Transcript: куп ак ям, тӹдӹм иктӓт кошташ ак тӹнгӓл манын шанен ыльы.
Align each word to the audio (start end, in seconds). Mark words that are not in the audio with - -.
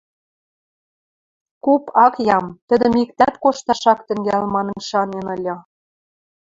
куп 1.63 1.83
ак 2.05 2.15
ям, 2.37 2.45
тӹдӹм 2.67 2.93
иктӓт 3.03 3.35
кошташ 3.43 3.83
ак 3.91 3.99
тӹнгӓл 4.07 4.43
манын 4.55 4.77
шанен 4.87 5.25
ыльы. 5.35 5.55